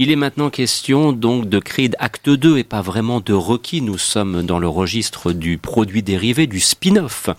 [0.00, 3.82] Il est maintenant question donc de Creed Acte 2 et pas vraiment de Rocky.
[3.82, 7.30] Nous sommes dans le registre du produit dérivé, du spin-off.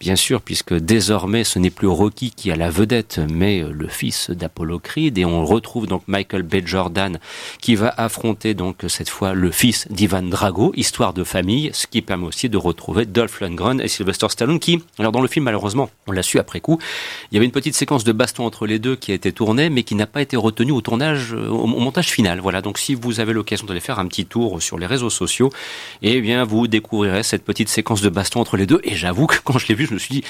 [0.00, 4.30] Bien sûr, puisque désormais ce n'est plus Rocky qui a la vedette, mais le fils
[4.30, 5.18] d'Apollo Creed.
[5.18, 6.66] Et on retrouve donc Michael B.
[6.66, 7.20] Jordan
[7.60, 12.02] qui va affronter donc cette fois le fils d'Ivan Drago, histoire de famille, ce qui
[12.02, 15.90] permet aussi de retrouver Dolph Lundgren et Sylvester Stallone qui, alors dans le film malheureusement,
[16.08, 16.80] on l'a su après coup,
[17.30, 19.70] il y avait une petite séquence de baston entre les deux qui a été tournée,
[19.70, 22.40] mais qui n'a pas été retenue au tournage, au montage final.
[22.40, 25.50] Voilà, donc si vous avez l'occasion d'aller faire un petit tour sur les réseaux sociaux,
[26.02, 28.80] eh bien vous découvrirez cette petite séquence de baston entre les deux.
[28.84, 30.24] Et j'avoue que quand je l'ai vu, je me suis dit,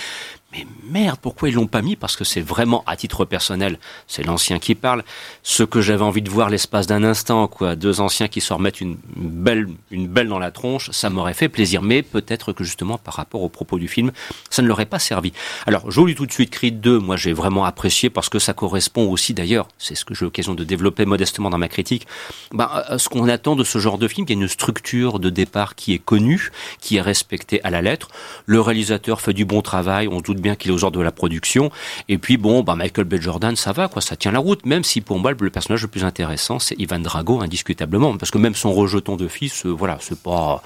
[0.52, 1.94] mais merde, pourquoi ils l'ont pas mis?
[1.94, 3.78] Parce que c'est vraiment à titre personnel,
[4.08, 5.04] c'est l'ancien qui parle.
[5.44, 8.80] Ce que j'avais envie de voir l'espace d'un instant, quoi, deux anciens qui se remettent
[8.80, 11.82] une belle, une belle dans la tronche, ça m'aurait fait plaisir.
[11.82, 14.10] Mais peut-être que justement par rapport au propos du film,
[14.50, 15.32] ça ne leur pas servi.
[15.66, 19.10] Alors, dis tout de suite Creed 2, moi j'ai vraiment apprécié parce que ça correspond
[19.10, 22.06] aussi d'ailleurs, c'est ce que j'ai l'occasion de développer modestement dans ma critique,
[22.52, 25.30] bah, ce qu'on attend de ce genre de film, il y a une structure de
[25.30, 28.08] départ qui est connue, qui est respectée à la lettre.
[28.46, 31.12] Le réalisateur fait du bon travail, on doute bien qu'il est aux ordres de la
[31.12, 31.70] production.
[32.08, 33.20] Et puis bon, bah Michael B.
[33.20, 34.66] Jordan, ça va, quoi, ça tient la route.
[34.66, 38.38] Même si pour moi le personnage le plus intéressant, c'est Ivan Drago, indiscutablement, parce que
[38.38, 40.62] même son rejeton de fils, euh, voilà, c'est pas,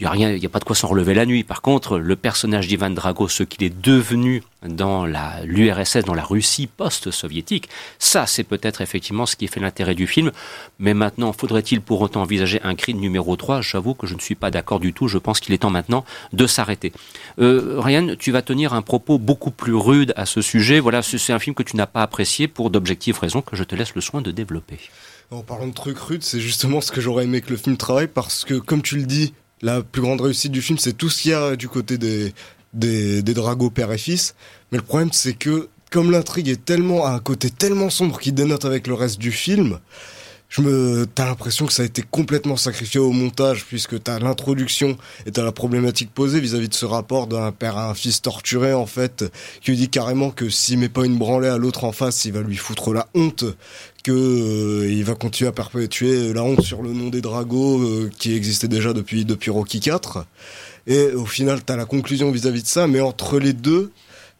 [0.00, 1.44] il y a rien, il y a pas de quoi s'en relever la nuit.
[1.44, 5.06] Par contre, le personnage d'Ivan Drago, ce qu'il est devenu dans
[5.44, 7.68] l'URSS, dans la Russie post-soviétique,
[7.98, 10.32] ça c'est peut-être effectivement ce qui fait l'intérêt du film.
[10.78, 14.34] Mais maintenant, faudrait-il pour autant envisager un cri numéro 3 J'avoue que je ne suis
[14.34, 15.08] pas d'accord du tout.
[15.08, 16.92] Je pense qu'il est temps maintenant de s'arrêter.
[17.38, 20.80] Euh, Ryan, tu vas tenir un propos beaucoup plus rude à ce sujet.
[20.80, 23.74] Voilà, c'est un film que tu n'as pas apprécié pour d'objectives raisons que je te
[23.74, 24.78] laisse le soin de développer.
[25.30, 28.08] En parlant de trucs rudes, c'est justement ce que j'aurais aimé que le film travaille
[28.08, 31.22] parce que, comme tu le dis, la plus grande réussite du film, c'est tout ce
[31.22, 32.34] qu'il y a du côté des,
[32.72, 34.34] des, des dragos père et fils.
[34.70, 38.32] Mais le problème, c'est que, comme l'intrigue est tellement, à un côté tellement sombre qui
[38.32, 39.78] dénote avec le reste du film,
[40.52, 44.98] je me, t'as l'impression que ça a été complètement sacrifié au montage puisque t'as l'introduction
[45.24, 48.74] et t'as la problématique posée vis-à-vis de ce rapport d'un père à un fils torturé
[48.74, 49.24] en fait,
[49.62, 52.42] qui dit carrément que s'il met pas une branlée à l'autre en face, il va
[52.42, 53.46] lui foutre la honte,
[54.04, 58.10] que euh, il va continuer à perpétuer la honte sur le nom des Dragos euh,
[58.18, 60.26] qui existait déjà depuis depuis Rocky 4.
[60.86, 63.90] Et au final, t'as la conclusion vis-à-vis -vis de ça, mais entre les deux,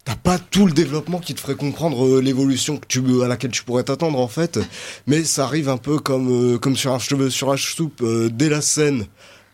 [0.05, 3.51] t'as pas tout le développement qui te ferait comprendre euh, l'évolution que tu à laquelle
[3.51, 4.59] tu pourrais t'attendre en fait.
[5.07, 8.29] Mais ça arrive un peu comme euh, comme sur un cheveu sur un soupe euh,
[8.33, 9.07] dès la scène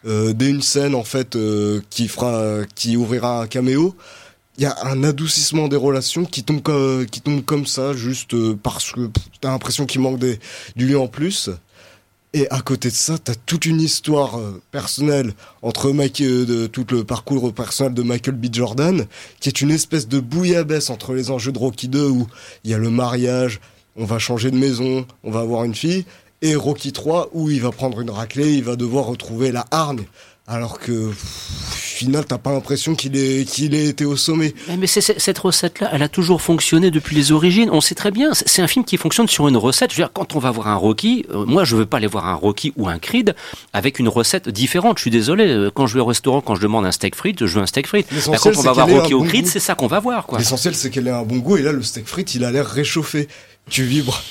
[0.04, 1.36] dès une scène en fait
[1.90, 3.94] qui fera qui ouvrira un caméo
[4.56, 6.62] il y a un adoucissement des relations qui tombe
[7.10, 9.10] qui tombe comme ça juste parce que
[9.40, 10.38] t'as l'impression qu'il manque des,
[10.76, 11.50] du lien en plus
[12.34, 16.84] et à côté de ça, t'as toute une histoire euh, personnelle entre Mike, euh, tout
[16.90, 18.46] le parcours personnel de Michael B.
[18.52, 19.06] Jordan,
[19.40, 22.26] qui est une espèce de bouillabaisse entre les enjeux de Rocky 2 où
[22.64, 23.60] il y a le mariage,
[23.96, 26.04] on va changer de maison, on va avoir une fille,
[26.42, 30.04] et Rocky 3 où il va prendre une raclée, il va devoir retrouver la hargne
[30.48, 34.54] alors que au final t'as pas l'impression qu'il ait qu'il ait été au sommet.
[34.78, 37.68] Mais, c'est, cette recette-là, elle a toujours fonctionné depuis les origines.
[37.70, 39.90] On sait très bien, c'est un film qui fonctionne sur une recette.
[39.90, 42.06] Je veux dire, quand on va voir un Rocky, euh, moi je veux pas aller
[42.06, 43.34] voir un Rocky ou un Creed
[43.74, 44.98] avec une recette différente.
[44.98, 47.44] Je suis désolé, euh, quand je vais au restaurant, quand je demande un steak frites,
[47.44, 48.08] je veux un steak frites.
[48.26, 50.26] Bah, quand on va voir Rocky ou Creed, c'est ça qu'on va voir.
[50.38, 52.66] L'essentiel c'est qu'elle ait un bon goût et là le steak frites il a l'air
[52.66, 53.28] réchauffé.
[53.68, 54.22] Tu vibres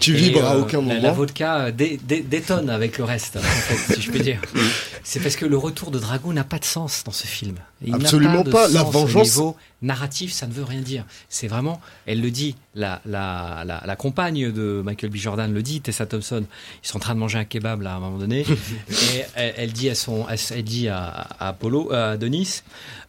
[0.00, 1.00] tu vibres à euh, aucun moment.
[1.00, 4.40] La, vodka détonne avec le reste, en fait, si je peux dire.
[5.04, 7.56] C'est parce que le retour de Drago n'a pas de sens dans ce film.
[7.82, 8.68] Il Absolument pas.
[8.68, 9.36] La vengeance.
[9.36, 11.04] Au niveau narratif, ça ne veut rien dire.
[11.28, 15.16] C'est vraiment, elle le dit, la, la, la, la, compagne de Michael B.
[15.16, 16.44] Jordan le dit, Tessa Thompson.
[16.84, 18.44] Ils sont en train de manger un kebab là à un moment donné,
[18.90, 22.62] et elle, dit à son, elle dit à, Apollo, à Denis,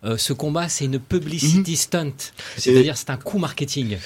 [0.03, 1.78] euh, ce combat c'est une publicity mhm.
[1.78, 2.13] stunt,
[2.55, 3.97] c'est-à-dire c'est un coup marketing.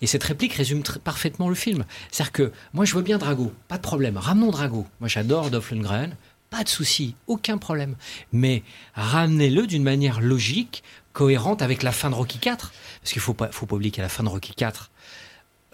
[0.00, 1.84] Et cette réplique résume parfaitement le film.
[2.10, 4.86] C'est-à-dire que moi je vois bien Drago, pas de problème, ramenons Drago.
[5.00, 6.14] Moi j'adore Dolph Lundgren,
[6.50, 7.96] pas de souci, aucun problème.
[8.32, 8.62] Mais
[8.94, 10.82] ramenez-le d'une manière logique,
[11.12, 12.72] cohérente avec la fin de Rocky 4.
[13.00, 14.89] Parce qu'il faut pas, faut pas oublier qu'à la fin de Rocky 4,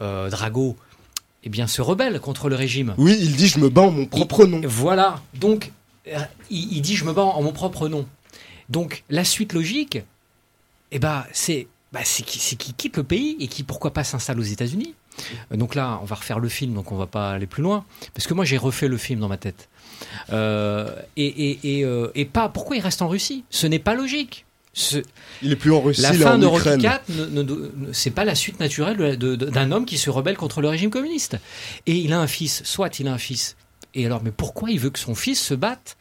[0.01, 0.77] euh, Drago
[1.43, 2.95] eh bien, se rebelle contre le régime.
[2.99, 4.61] Oui, il dit je me bats en mon propre nom.
[4.65, 5.71] Voilà, donc
[6.09, 6.19] euh,
[6.51, 8.05] il, dit je me bats en mon propre nom.
[8.69, 9.99] Donc la suite logique,
[10.91, 14.95] eh ben, c'est bah, qu'il quitte le pays et qui pourquoi pas s'installe aux États-Unis.
[15.53, 17.85] Euh, donc là, on va refaire le film, donc on va pas aller plus loin,
[18.13, 19.69] parce que moi j'ai refait le film dans ma tête.
[20.33, 21.81] et,
[22.17, 23.45] et, pas pourquoi il reste en Russie?
[23.51, 24.47] Ce n'est pas logique
[25.43, 27.05] il est plus en Russie, la fin de Rocky 4,
[27.93, 31.39] c'est pas la suite naturelle d'un homme qui se rebelle contre le régime communiste.
[31.87, 33.57] Et il a un fils, soit il a un fils.
[33.95, 35.97] Et alors, mais pourquoi il veut que son fils se batte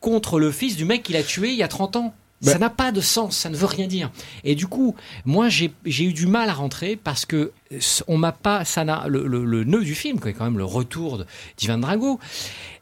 [0.00, 2.14] contre le fils du mec qu'il a tué il y a 30 ans?
[2.42, 4.10] Ça Bah- n'a pas de sens, ça ne veut rien dire.
[4.44, 4.94] Et du coup,
[5.24, 7.50] moi, j'ai eu du mal à rentrer parce que
[8.06, 10.58] on m'a pas, ça n'a le, le, le nœud du film, qui est quand même
[10.58, 11.26] le retour de-
[11.56, 12.20] d'Ivan Drago.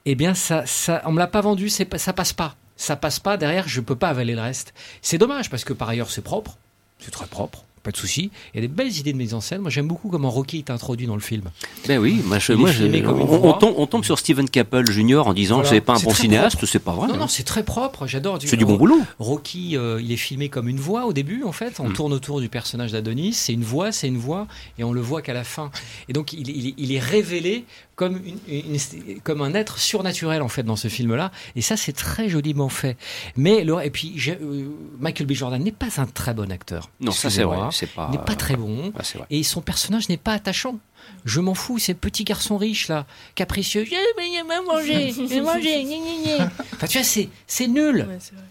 [0.07, 3.37] Eh bien, ça, ça, on me l'a pas vendu, ça passe pas, ça passe pas.
[3.37, 4.75] Derrière, je peux pas avaler le reste.
[5.03, 6.57] C'est dommage parce que par ailleurs, c'est propre,
[6.99, 7.65] c'est très propre.
[7.85, 8.31] Pas de souci.
[8.55, 9.61] Il y a des belles idées de mise en scène.
[9.61, 11.45] Moi, j'aime beaucoup comment Rocky est introduit dans le film.
[11.87, 15.27] Ben oui, moi, je, moi, je- on, on tombe, on tombe sur Steven Caple Jr.
[15.27, 15.69] en disant Voilà.
[15.69, 17.09] que c'est pas un bon cinéaste, c'est pas vrai.
[17.09, 17.19] non, hein.
[17.19, 18.07] non, c'est très propre.
[18.07, 18.39] J'adore.
[18.43, 19.01] c'est du bon boulot.
[19.19, 21.79] Rocky, euh, il est filmé comme une voix au début, en fait.
[21.79, 21.93] On Mm.
[21.93, 23.35] tourne autour du personnage d'Adonis.
[23.35, 24.47] C'est une voix, c'est une voix,
[24.79, 25.71] et on le voit qu'à la fin.
[26.09, 27.67] Et donc, il, il- il est révélé
[27.97, 31.31] comme, une, une- comme un être surnaturel, en fait, dans ce film-là.
[31.55, 32.97] Et ça, c'est très joliment fait.
[33.37, 34.65] Mais, le- et puis, euh,
[34.99, 35.33] Michael B.
[35.33, 36.89] Jordan n'est pas un très bon acteur.
[37.01, 37.59] Non, ça c'est vrai.
[37.95, 38.09] Pas.
[38.13, 38.93] Il n'est pas très bon.
[38.99, 39.03] Ah.
[39.31, 40.79] Et son personnage n'est pas attachant.
[41.25, 43.85] Je m'en fous, c'est le petit garçon riche là, capricieux.
[43.85, 46.51] Je vais manger, je vais manger, gna, gna, gna.
[46.75, 48.07] Enfin, tu vois, c'est, c'est nul.
[48.09, 48.45] Ouais, c'est vrai.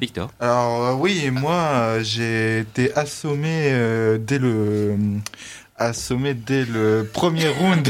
[0.00, 0.30] Victor.
[0.40, 4.96] Alors euh, oui, moi euh, j'ai été assommé euh, dès le
[5.76, 7.88] assommé dès le premier round.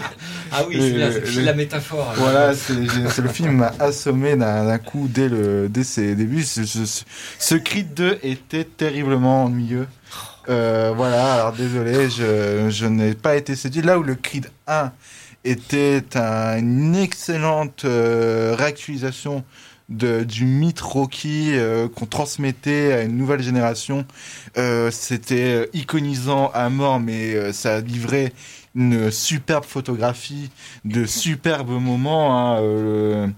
[0.53, 0.93] Ah oui, c'est
[1.41, 2.13] le- la métaphore.
[2.17, 6.43] voilà, c'est le film m'a assommé d'un d'un coup dès le dès ses débuts.
[6.45, 7.03] Ce, ce,
[7.39, 9.87] ce Creed 2 était terriblement ennuyeux.
[10.49, 13.83] Euh, voilà, alors désolé, je, je n'ai pas été séduit.
[13.83, 14.91] Là où le Creed 1
[15.45, 19.45] était un- une excellente euh, réactualisation
[19.93, 24.05] de, du mythe Rocky euh, qu'on transmettait à une nouvelle génération.
[24.59, 28.33] Euh, C'était euh, iconisant à mort, mais euh, ça livrait
[28.75, 30.51] une superbe photographie,
[30.87, 32.57] de superbes moments.
[32.57, 33.29] hein, euh,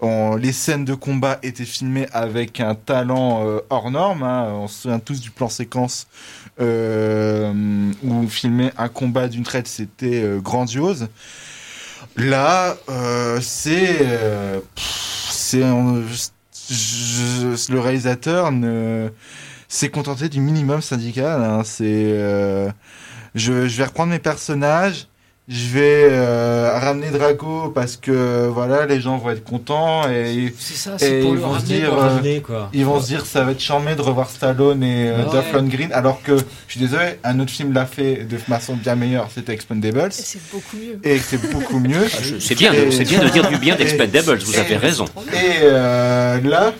[0.00, 4.22] on- les scènes de combat étaient filmées avec un talent euh, hors norme.
[4.24, 6.08] hein, on se souvient tous du plan séquence
[6.60, 7.52] euh,
[8.02, 11.08] où filmait un combat d'une traite, c'était euh, grandiose.
[12.16, 12.76] Là,
[13.40, 13.98] c'est
[15.50, 15.60] c'est
[17.72, 19.10] le réalisateur ne
[19.68, 21.42] s'est contenté du minimum syndical.
[21.42, 22.70] hein, c'est euh,
[23.34, 25.09] je vais reprendre mes personnages.
[25.52, 30.92] Je vais euh, ramener Drago parce que voilà les gens vont être contents et ça,
[31.00, 32.70] ils vont se dire, euh, ramener, quoi.
[32.72, 35.42] ils vont se dire ça va être charmé de revoir Stallone et euh, Ouais.
[35.52, 39.28] Lundgren alors que je suis désolé un autre film l'a fait de façon bien meilleure
[39.34, 41.00] c'était Expendables Et c'est beaucoup mieux.
[41.02, 44.38] et c'est beaucoup mieux Ah, C'est bien, c'est bien de dire du bien d'Expendables.
[44.38, 45.06] Vous avez raison.
[45.32, 46.72] Et euh, là,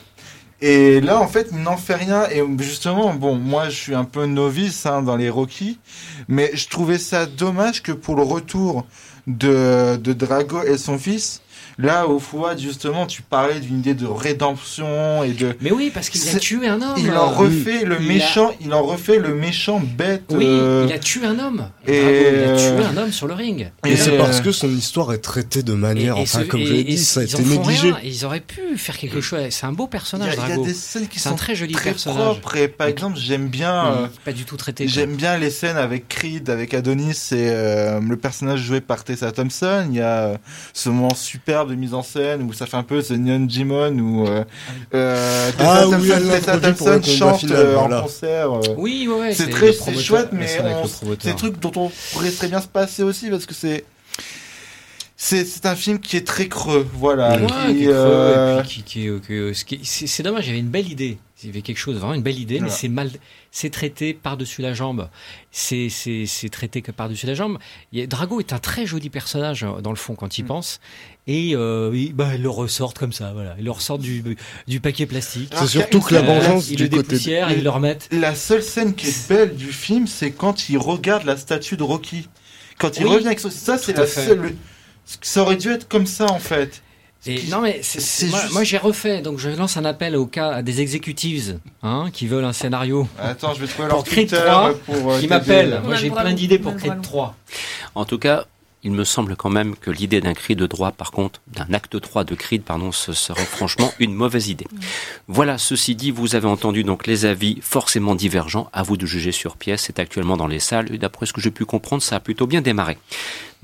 [0.63, 2.29] et là en fait, il n'en fait rien.
[2.31, 5.79] Et justement, bon, moi, je suis un peu novice hein, dans les Rocky,
[6.29, 8.87] mais je trouvais ça dommage que pour le retour
[9.27, 11.41] de, de Drago et son fils,
[11.79, 16.09] là où Fouad justement, tu parlais d'une idée de rédemption et de Mais oui, parce
[16.11, 16.95] qu'il a tué un homme.
[16.99, 20.25] il en refait le Il a- méchant, il en refait le méchant bête.
[20.31, 21.69] Oui, euh, il a tué un homme.
[21.87, 23.71] et, Bravo, il a euh, tué un homme sur le ring.
[23.87, 26.41] et Et c'est euh, parce que son histoire est traitée de manière, Et- et enfin,
[26.41, 27.93] ce- comme et- je l'ai dit, ça a ils été négligé.
[28.05, 29.41] Ils auraient pu faire quelque chose.
[29.51, 30.65] C'est un beau il y, personnage, a, il y a Drago.
[30.65, 32.41] des scènes qui C'est un sont très joli très personnage.
[32.41, 32.57] propres.
[32.57, 33.87] Et par exemple, j'aime bien.
[33.87, 34.87] euh, Pas du tout traité.
[34.89, 39.33] J'aime bien les scènes avec Creed, avec Adonis et euh, le personnage joué par Tessa
[39.33, 39.87] Thompson.
[39.91, 40.37] Il y a euh,
[40.73, 43.99] ce moment superbe de mise en scène où ça fait un peu The Neon Demon
[43.99, 44.45] où euh,
[44.95, 47.99] euh, Tessa Ah oui, Thompson, elle Tessa Thompson chante euh, voilà.
[47.99, 48.53] en concert.
[48.53, 48.75] euh.
[48.77, 50.63] Oui, ouais, c'est très, chouette, mais c'est
[51.25, 53.85] des trucs dont on pourrait très bien se passer aussi parce que c'est
[55.23, 57.37] c'est c'est un film qui est très creux, voilà.
[57.37, 60.23] Ouais, qui, qui est creux, euh, et puis qui, qui, euh, que- ce qui- c'est
[60.23, 61.19] dommage, il y avait une belle idée.
[61.43, 63.11] Il y avait quelque chose, vraiment une belle idée, mais c'est mal,
[63.51, 65.09] c'est traité par-dessus la jambe.
[65.51, 67.59] C'est, c'est, c'est traité que par-dessus la jambe.
[67.95, 70.49] A- Drago est un très joli personnage, euh, dans le fond, quand il Mm.
[70.49, 70.81] pense.
[71.27, 73.57] Et, euh, il, bah, il le ressortent comme ça, voilà.
[73.59, 74.23] Il le ressortent du,
[74.69, 75.51] du paquet plastique.
[75.55, 77.71] C'est surtout que la scène- vengeance il du le côté de- dépoussière, et ils le
[77.71, 78.09] remettent.
[78.11, 81.83] La seule scène qui est belle du film, c'est quand il regarde la statue de
[81.83, 82.27] Rocky.
[82.79, 83.51] Quand il Oui, revient avec son...
[83.51, 84.27] Ça, c'est la fait.
[84.27, 84.55] seule...
[85.21, 86.83] Ça aurait dû être comme ça, en fait.
[87.27, 90.53] Et non mais moi, juste- moi, j'ai refait donc je lance un appel au cas
[90.53, 94.29] à des executives hein, qui veulent un scénario Attends, je vais trouver Pour leur Creed
[94.31, 95.83] Twitter 3, pour, euh, qui m'appellent.
[95.85, 97.03] Moi j'ai plein d'idées pour Creed bras long.
[97.03, 97.37] 3.
[97.95, 98.47] En tout cas,
[98.83, 102.01] il me semble quand même que l'idée d'un cri de droit, par contre, d'un acte
[102.01, 104.67] 3 de Creed, pardon, ce serait franchement une mauvaise idée.
[105.29, 108.71] Voilà, ceci dit, vous avez entendu donc les avis forcément divergents.
[108.73, 109.83] À vous de juger sur pièce.
[109.83, 110.95] C'est actuellement dans les salles.
[110.95, 112.97] Et d'après ce que j'ai pu comprendre, ça a plutôt bien démarré.